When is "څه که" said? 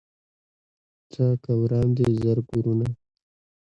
1.11-1.51